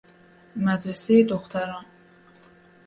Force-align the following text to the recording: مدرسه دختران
مدرسه 0.55 1.23
دختران 1.23 1.85